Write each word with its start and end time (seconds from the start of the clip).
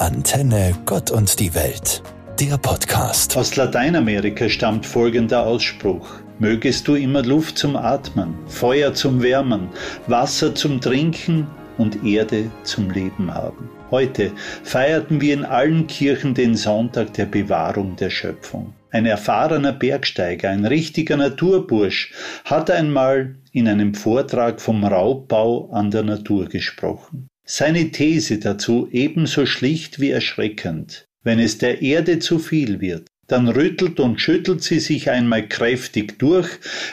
Antenne 0.00 0.76
Gott 0.86 1.10
und 1.10 1.40
die 1.40 1.56
Welt, 1.56 2.04
der 2.38 2.56
Podcast. 2.56 3.36
Aus 3.36 3.56
Lateinamerika 3.56 4.48
stammt 4.48 4.86
folgender 4.86 5.44
Ausspruch. 5.44 6.08
Mögest 6.38 6.86
du 6.86 6.94
immer 6.94 7.24
Luft 7.24 7.58
zum 7.58 7.74
Atmen, 7.74 8.34
Feuer 8.46 8.94
zum 8.94 9.20
Wärmen, 9.20 9.68
Wasser 10.06 10.54
zum 10.54 10.80
Trinken 10.80 11.48
und 11.78 12.04
Erde 12.04 12.48
zum 12.62 12.90
Leben 12.92 13.34
haben. 13.34 13.70
Heute 13.90 14.30
feierten 14.62 15.20
wir 15.20 15.34
in 15.34 15.44
allen 15.44 15.88
Kirchen 15.88 16.32
den 16.32 16.54
Sonntag 16.54 17.14
der 17.14 17.26
Bewahrung 17.26 17.96
der 17.96 18.10
Schöpfung. 18.10 18.74
Ein 18.90 19.04
erfahrener 19.04 19.72
Bergsteiger, 19.72 20.50
ein 20.50 20.64
richtiger 20.64 21.16
Naturbursch, 21.16 22.12
hat 22.44 22.70
einmal 22.70 23.34
in 23.50 23.66
einem 23.66 23.94
Vortrag 23.94 24.60
vom 24.60 24.84
Raubbau 24.84 25.70
an 25.72 25.90
der 25.90 26.04
Natur 26.04 26.46
gesprochen. 26.46 27.28
Seine 27.50 27.90
These 27.92 28.40
dazu 28.40 28.90
ebenso 28.92 29.46
schlicht 29.46 30.00
wie 30.00 30.10
erschreckend. 30.10 31.06
Wenn 31.24 31.38
es 31.38 31.56
der 31.56 31.80
Erde 31.80 32.18
zu 32.18 32.38
viel 32.38 32.82
wird, 32.82 33.06
dann 33.26 33.48
rüttelt 33.48 34.00
und 34.00 34.20
schüttelt 34.20 34.62
sie 34.62 34.80
sich 34.80 35.08
einmal 35.08 35.48
kräftig 35.48 36.18
durch, 36.18 36.46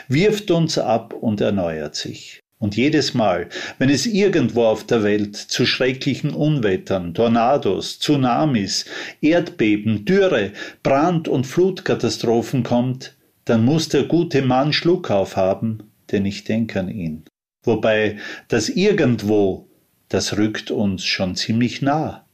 wirft 0.08 0.50
uns 0.50 0.78
ab 0.78 1.12
und 1.12 1.42
erneuert 1.42 1.94
sich. 1.94 2.40
Und 2.58 2.74
jedes 2.74 3.12
Mal, 3.12 3.50
wenn 3.78 3.90
es 3.90 4.06
irgendwo 4.06 4.64
auf 4.64 4.86
der 4.86 5.02
Welt 5.02 5.36
zu 5.36 5.66
schrecklichen 5.66 6.30
Unwettern, 6.30 7.12
Tornados, 7.12 7.98
Tsunamis, 7.98 8.86
Erdbeben, 9.20 10.06
Dürre, 10.06 10.52
Brand- 10.82 11.28
und 11.28 11.46
Flutkatastrophen 11.46 12.62
kommt, 12.62 13.14
dann 13.44 13.62
muss 13.62 13.90
der 13.90 14.04
gute 14.04 14.40
Mann 14.40 14.72
Schluck 14.72 15.10
aufhaben, 15.10 15.82
denn 16.10 16.24
ich 16.24 16.44
denke 16.44 16.80
an 16.80 16.88
ihn. 16.88 17.24
Wobei 17.62 18.16
das 18.48 18.70
irgendwo, 18.70 19.65
das 20.08 20.36
rückt 20.36 20.70
uns 20.70 21.04
schon 21.04 21.36
ziemlich 21.36 21.82
nah. 21.82 22.24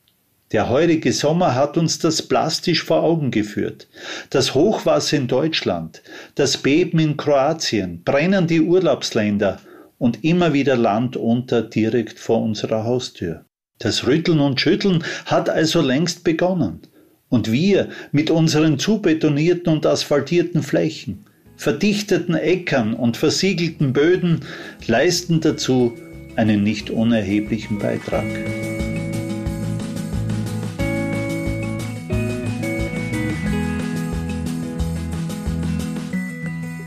Der 0.53 0.69
heurige 0.69 1.13
Sommer 1.13 1.55
hat 1.55 1.79
uns 1.79 1.99
das 1.99 2.23
plastisch 2.23 2.85
vor 2.85 3.03
Augen 3.03 3.31
geführt. 3.31 3.89
Das 4.31 4.55
Hochwasser 4.55 5.17
in 5.17 5.27
Deutschland, 5.27 6.03
das 6.35 6.59
Beben 6.59 6.99
in 6.99 7.17
Kroatien, 7.17 8.03
brennende 8.05 8.61
Urlaubsländer– 8.61 9.61
und 10.03 10.25
immer 10.25 10.53
wieder 10.53 10.77
Land 10.77 11.17
unter 11.17 11.63
direkt 11.63 12.19
vor 12.19 12.43
unserer 12.43 12.83
Haustür. 12.83 13.45
Das 13.79 14.05
Rütteln 14.05 14.41
und 14.41 14.61
Schütteln 14.61 15.05
hat 15.27 15.49
also 15.49 15.81
längst 15.81 16.25
begonnen. 16.25 16.81
Und 17.29 17.53
wir 17.53 17.89
mit 18.11 18.29
unseren 18.29 18.81
zubetonierten 18.81 19.73
und 19.73 19.87
asphaltierten 19.87 20.65
Flächen, 20.65 21.25
verdichteten 21.57 22.35
Äckern 22.35 22.95
und 22.95 23.17
versiegelten 23.17 23.93
Böden 23.93 24.41
leisten 24.89 25.41
dazu 25.41 25.97
einen 26.37 26.63
nicht 26.63 26.91
unerheblichen 26.91 27.79
Beitrag. 27.79 28.25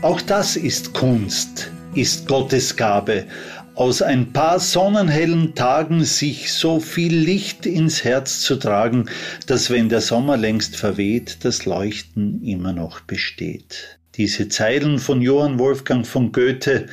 Auch 0.02 0.20
das 0.20 0.56
ist 0.56 0.94
Kunst, 0.94 1.72
ist 1.94 2.28
Gottes 2.28 2.76
Gabe, 2.76 3.26
aus 3.74 4.00
ein 4.00 4.32
paar 4.32 4.58
sonnenhellen 4.58 5.54
Tagen 5.54 6.04
sich 6.04 6.52
so 6.52 6.80
viel 6.80 7.14
Licht 7.14 7.66
ins 7.66 8.04
Herz 8.04 8.40
zu 8.40 8.56
tragen, 8.56 9.06
dass 9.46 9.68
wenn 9.68 9.88
der 9.88 10.00
Sommer 10.00 10.36
längst 10.36 10.76
verweht, 10.76 11.38
das 11.42 11.66
Leuchten 11.66 12.42
immer 12.42 12.72
noch 12.72 13.00
besteht. 13.00 13.98
Diese 14.14 14.48
Zeilen 14.48 14.98
von 14.98 15.20
Johann 15.20 15.58
Wolfgang 15.58 16.06
von 16.06 16.32
Goethe 16.32 16.86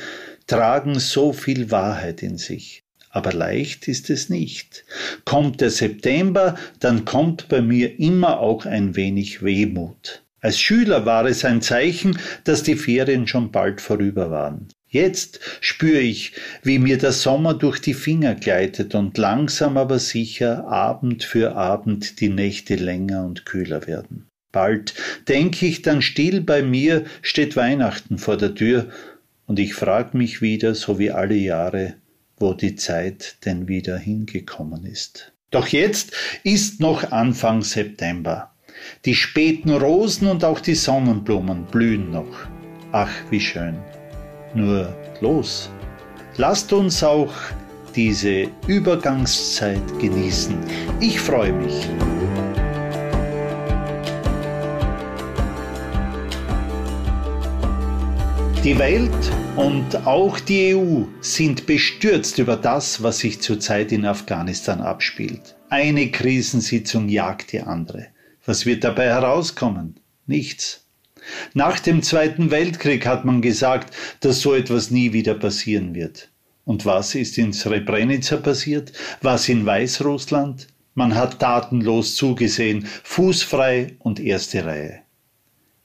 tragen 0.46 0.98
so 0.98 1.32
viel 1.32 1.70
Wahrheit 1.70 2.22
in 2.22 2.38
sich. 2.38 2.82
Aber 3.10 3.32
leicht 3.32 3.86
ist 3.86 4.10
es 4.10 4.28
nicht. 4.28 4.84
Kommt 5.24 5.60
der 5.60 5.70
September, 5.70 6.56
dann 6.80 7.04
kommt 7.04 7.48
bei 7.48 7.62
mir 7.62 8.00
immer 8.00 8.40
auch 8.40 8.66
ein 8.66 8.96
wenig 8.96 9.42
Wehmut. 9.42 10.22
Als 10.40 10.58
Schüler 10.58 11.06
war 11.06 11.24
es 11.24 11.44
ein 11.44 11.62
Zeichen, 11.62 12.18
dass 12.42 12.62
die 12.62 12.76
Ferien 12.76 13.26
schon 13.26 13.50
bald 13.50 13.80
vorüber 13.80 14.30
waren. 14.30 14.68
Jetzt 14.88 15.40
spüre 15.60 16.00
ich, 16.00 16.32
wie 16.62 16.78
mir 16.78 16.98
der 16.98 17.12
Sommer 17.12 17.54
durch 17.54 17.80
die 17.80 17.94
Finger 17.94 18.34
gleitet 18.34 18.94
und 18.94 19.16
langsam 19.16 19.76
aber 19.76 19.98
sicher 19.98 20.66
Abend 20.66 21.24
für 21.24 21.56
Abend 21.56 22.20
die 22.20 22.28
Nächte 22.28 22.76
länger 22.76 23.24
und 23.24 23.46
kühler 23.46 23.86
werden. 23.86 24.28
Bald 24.52 24.94
denke 25.26 25.66
ich 25.66 25.82
dann 25.82 26.00
still 26.00 26.40
bei 26.40 26.62
mir 26.62 27.04
steht 27.22 27.56
Weihnachten 27.56 28.18
vor 28.18 28.36
der 28.36 28.54
Tür 28.54 28.88
und 29.46 29.58
ich 29.58 29.74
frag 29.74 30.14
mich 30.14 30.42
wieder, 30.42 30.74
so 30.74 30.98
wie 30.98 31.10
alle 31.10 31.34
Jahre, 31.34 31.94
wo 32.38 32.54
die 32.54 32.76
Zeit 32.76 33.44
denn 33.44 33.68
wieder 33.68 33.98
hingekommen 33.98 34.84
ist. 34.86 35.32
Doch 35.50 35.68
jetzt 35.68 36.12
ist 36.42 36.80
noch 36.80 37.12
Anfang 37.12 37.62
September. 37.62 38.52
Die 39.04 39.14
späten 39.14 39.70
Rosen 39.70 40.28
und 40.28 40.44
auch 40.44 40.60
die 40.60 40.74
Sonnenblumen 40.74 41.66
blühen 41.66 42.10
noch. 42.10 42.46
Ach, 42.92 43.10
wie 43.30 43.40
schön. 43.40 43.76
Nur 44.54 44.96
los, 45.20 45.70
lasst 46.36 46.72
uns 46.72 47.02
auch 47.02 47.32
diese 47.94 48.48
Übergangszeit 48.66 49.82
genießen. 50.00 50.56
Ich 51.00 51.20
freue 51.20 51.52
mich. 51.52 51.88
Die 58.64 58.78
Welt 58.78 59.10
und 59.56 60.06
auch 60.06 60.40
die 60.40 60.74
EU 60.74 61.02
sind 61.20 61.66
bestürzt 61.66 62.38
über 62.38 62.56
das, 62.56 63.02
was 63.02 63.18
sich 63.18 63.42
zurzeit 63.42 63.92
in 63.92 64.06
Afghanistan 64.06 64.80
abspielt. 64.80 65.54
Eine 65.68 66.10
Krisensitzung 66.10 67.10
jagt 67.10 67.52
die 67.52 67.60
andere. 67.60 68.06
Was 68.46 68.64
wird 68.64 68.82
dabei 68.82 69.08
herauskommen? 69.08 70.00
Nichts. 70.26 70.86
Nach 71.52 71.78
dem 71.78 72.02
Zweiten 72.02 72.50
Weltkrieg 72.50 73.04
hat 73.04 73.26
man 73.26 73.42
gesagt, 73.42 73.92
dass 74.20 74.40
so 74.40 74.54
etwas 74.54 74.90
nie 74.90 75.12
wieder 75.12 75.34
passieren 75.34 75.94
wird. 75.94 76.30
Und 76.64 76.86
was 76.86 77.14
ist 77.14 77.36
in 77.36 77.52
Srebrenica 77.52 78.38
passiert? 78.38 78.94
Was 79.20 79.46
in 79.50 79.66
Weißrussland? 79.66 80.68
Man 80.94 81.14
hat 81.14 81.38
tatenlos 81.38 82.14
zugesehen, 82.14 82.86
fußfrei 83.02 83.96
und 83.98 84.20
erste 84.20 84.64
Reihe. 84.64 85.03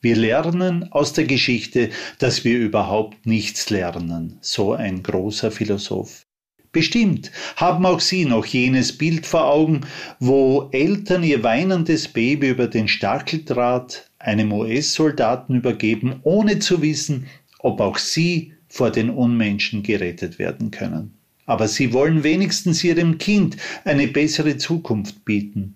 Wir 0.01 0.15
lernen 0.15 0.91
aus 0.93 1.11
der 1.11 1.25
Geschichte, 1.25 1.89
dass 2.19 2.45
wir 2.45 2.57
überhaupt 2.57 3.25
nichts 3.25 3.69
lernen, 3.69 4.37
so 4.39 4.73
ein 4.73 5.03
großer 5.03 5.51
Philosoph. 5.51 6.25
Bestimmt 6.71 7.31
haben 7.57 7.85
auch 7.85 7.99
Sie 7.99 8.23
noch 8.23 8.45
jenes 8.45 8.97
Bild 8.97 9.25
vor 9.25 9.47
Augen, 9.47 9.81
wo 10.19 10.69
Eltern 10.71 11.23
ihr 11.23 11.43
weinendes 11.43 12.07
Baby 12.07 12.49
über 12.49 12.67
den 12.67 12.87
Stacheldraht 12.87 14.09
einem 14.19 14.53
US-Soldaten 14.53 15.55
übergeben, 15.55 16.19
ohne 16.23 16.59
zu 16.59 16.81
wissen, 16.81 17.27
ob 17.59 17.81
auch 17.81 17.97
sie 17.97 18.53
vor 18.69 18.91
den 18.91 19.09
Unmenschen 19.09 19.83
gerettet 19.83 20.39
werden 20.39 20.71
können. 20.71 21.15
Aber 21.45 21.67
sie 21.67 21.91
wollen 21.91 22.23
wenigstens 22.23 22.83
ihrem 22.83 23.17
Kind 23.17 23.57
eine 23.83 24.07
bessere 24.07 24.57
Zukunft 24.57 25.25
bieten. 25.25 25.75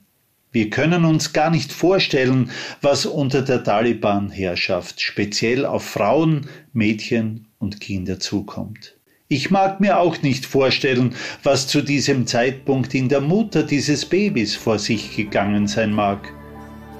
Wir 0.53 0.69
können 0.69 1.03
uns 1.03 1.34
gar 1.34 1.50
nicht 1.50 1.74
vorstellen, 1.74 2.52
was 2.80 3.08
unter 3.08 3.41
der 3.41 3.64
Taliban-Herrschaft 3.64 5.02
speziell 5.02 5.66
auf 5.66 5.84
Frauen, 5.84 6.47
Mädchen 6.74 7.47
und 7.58 7.81
Kinder 7.81 8.19
zukommt. 8.19 8.96
Ich 9.30 9.50
mag 9.50 9.81
mir 9.81 9.97
auch 9.97 10.22
nicht 10.22 10.46
vorstellen, 10.46 11.16
was 11.41 11.66
zu 11.66 11.81
diesem 11.81 12.28
Zeitpunkt 12.28 12.94
in 12.94 13.09
der 13.09 13.22
Mutter 13.22 13.64
dieses 13.64 14.06
Babys 14.06 14.56
vor 14.56 14.78
sich 14.78 15.16
gegangen 15.16 15.66
sein 15.66 15.91
mag. 15.91 16.31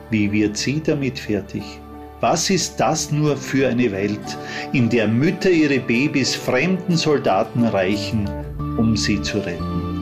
Wie 0.09 0.31
wird 0.31 0.58
sie 0.58 0.81
damit 0.84 1.20
fertig? 1.20 1.62
Was 2.22 2.50
ist 2.50 2.78
das 2.78 3.12
nur 3.12 3.38
für 3.38 3.68
eine 3.68 3.91
Welt, 3.91 4.38
in 4.72 4.90
der 4.90 5.08
Mütter 5.08 5.52
ihre 5.52 5.80
Babys 5.80 6.34
fremden 6.34 6.97
Soldaten 6.97 7.66
reichen, 7.66 8.28
um 8.80 8.97
sie 8.97 9.22
zu 9.22 9.38
retten? 9.38 9.92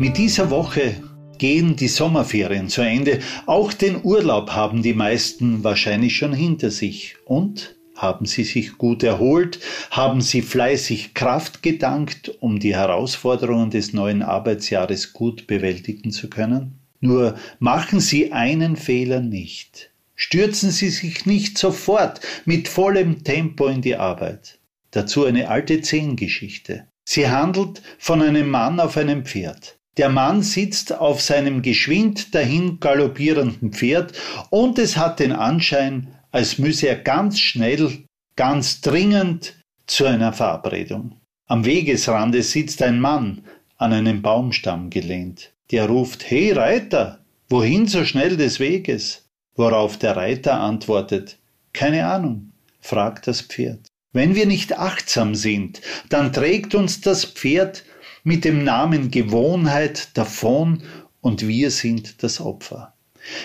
Mit 0.00 0.16
dieser 0.16 0.48
Woche 0.48 0.94
gehen 1.36 1.76
die 1.76 1.86
Sommerferien 1.86 2.70
zu 2.70 2.80
Ende. 2.80 3.18
Auch 3.44 3.74
den 3.74 4.02
Urlaub 4.02 4.52
haben 4.52 4.82
die 4.82 4.94
meisten 4.94 5.62
wahrscheinlich 5.62 6.16
schon 6.16 6.32
hinter 6.32 6.70
sich. 6.70 7.16
Und 7.26 7.76
haben 7.96 8.24
sie 8.24 8.44
sich 8.44 8.78
gut 8.78 9.02
erholt? 9.02 9.60
Haben 9.90 10.22
sie 10.22 10.40
fleißig 10.40 11.12
Kraft 11.12 11.62
gedankt, 11.62 12.34
um 12.40 12.60
die 12.60 12.74
Herausforderungen 12.74 13.68
des 13.68 13.92
neuen 13.92 14.22
Arbeitsjahres 14.22 15.12
gut 15.12 15.46
bewältigen 15.46 16.12
zu 16.12 16.30
können? 16.30 16.78
Nur 17.00 17.34
machen 17.58 18.00
Sie 18.00 18.32
einen 18.32 18.76
Fehler 18.76 19.20
nicht. 19.20 19.90
Stürzen 20.14 20.70
Sie 20.70 20.88
sich 20.88 21.26
nicht 21.26 21.58
sofort 21.58 22.22
mit 22.46 22.68
vollem 22.68 23.22
Tempo 23.22 23.66
in 23.66 23.82
die 23.82 23.96
Arbeit. 23.96 24.60
Dazu 24.92 25.26
eine 25.26 25.50
alte 25.50 25.82
Zehngeschichte. 25.82 26.86
Sie 27.04 27.28
handelt 27.28 27.82
von 27.98 28.22
einem 28.22 28.48
Mann 28.48 28.80
auf 28.80 28.96
einem 28.96 29.26
Pferd. 29.26 29.76
Der 29.96 30.08
Mann 30.08 30.42
sitzt 30.42 30.92
auf 30.92 31.20
seinem 31.20 31.62
geschwind 31.62 32.34
dahin 32.34 32.78
galoppierenden 32.78 33.72
Pferd 33.72 34.12
und 34.50 34.78
es 34.78 34.96
hat 34.96 35.18
den 35.18 35.32
Anschein, 35.32 36.14
als 36.30 36.58
müsse 36.58 36.88
er 36.88 36.96
ganz 36.96 37.40
schnell, 37.40 38.04
ganz 38.36 38.80
dringend 38.80 39.56
zu 39.86 40.04
einer 40.04 40.32
Verabredung. 40.32 41.16
Am 41.48 41.64
Wegesrande 41.64 42.42
sitzt 42.42 42.80
ein 42.82 43.00
Mann 43.00 43.42
an 43.76 43.92
einem 43.92 44.22
Baumstamm 44.22 44.90
gelehnt. 44.90 45.52
Der 45.72 45.86
ruft, 45.86 46.30
Hey 46.30 46.52
Reiter, 46.52 47.24
wohin 47.48 47.88
so 47.88 48.04
schnell 48.04 48.36
des 48.36 48.60
Weges? 48.60 49.24
Worauf 49.56 49.98
der 49.98 50.16
Reiter 50.16 50.60
antwortet, 50.60 51.38
Keine 51.72 52.06
Ahnung, 52.06 52.52
fragt 52.80 53.26
das 53.26 53.40
Pferd. 53.40 53.80
Wenn 54.12 54.34
wir 54.34 54.46
nicht 54.46 54.78
achtsam 54.78 55.34
sind, 55.34 55.80
dann 56.08 56.32
trägt 56.32 56.74
uns 56.74 57.00
das 57.00 57.24
Pferd 57.24 57.84
mit 58.24 58.44
dem 58.44 58.64
Namen 58.64 59.10
Gewohnheit 59.10 60.16
davon 60.16 60.82
und 61.20 61.46
wir 61.46 61.70
sind 61.70 62.22
das 62.22 62.40
Opfer. 62.40 62.94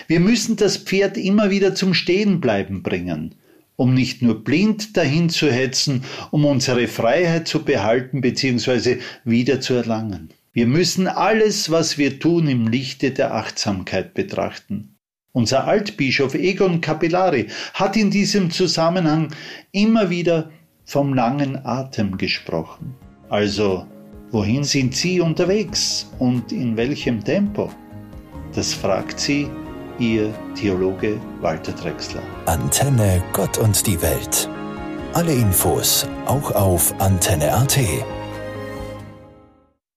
Wir 0.06 0.20
müssen 0.20 0.56
das 0.56 0.76
Pferd 0.76 1.16
immer 1.16 1.50
wieder 1.50 1.74
zum 1.74 1.94
Stehenbleiben 1.94 2.82
bringen, 2.82 3.34
um 3.76 3.94
nicht 3.94 4.22
nur 4.22 4.42
blind 4.42 4.96
dahin 4.96 5.28
zu 5.28 5.50
hetzen, 5.50 6.04
um 6.30 6.44
unsere 6.44 6.88
Freiheit 6.88 7.46
zu 7.46 7.64
behalten 7.64 8.20
bzw. 8.20 8.98
wieder 9.24 9.60
zu 9.60 9.74
erlangen. 9.74 10.30
Wir 10.52 10.66
müssen 10.66 11.06
alles, 11.06 11.70
was 11.70 11.98
wir 11.98 12.18
tun, 12.18 12.48
im 12.48 12.68
Lichte 12.68 13.10
der 13.10 13.34
Achtsamkeit 13.34 14.14
betrachten. 14.14 14.96
Unser 15.32 15.66
Altbischof 15.66 16.34
Egon 16.34 16.80
Capillari 16.80 17.48
hat 17.74 17.94
in 17.94 18.10
diesem 18.10 18.50
Zusammenhang 18.50 19.28
immer 19.70 20.08
wieder 20.08 20.50
vom 20.86 21.12
langen 21.12 21.66
Atem 21.66 22.16
gesprochen. 22.16 22.94
Also 23.28 23.86
Wohin 24.32 24.64
sind 24.64 24.94
Sie 24.94 25.20
unterwegs 25.20 26.10
und 26.18 26.50
in 26.50 26.76
welchem 26.76 27.22
Tempo? 27.22 27.70
Das 28.54 28.74
fragt 28.74 29.20
sie 29.20 29.48
Ihr 29.98 30.34
Theologe 30.54 31.20
Walter 31.40 31.72
Drexler. 31.72 32.22
Antenne 32.46 33.22
Gott 33.32 33.56
und 33.58 33.86
die 33.86 34.00
Welt. 34.02 34.48
Alle 35.12 35.32
Infos 35.32 36.06
auch 36.26 36.50
auf 36.52 36.92
Antenne.at. 37.00 37.78